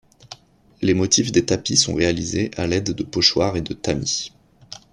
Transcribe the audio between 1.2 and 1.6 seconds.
des